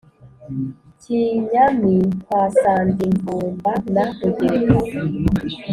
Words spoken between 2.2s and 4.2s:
kwa sandi mvumba na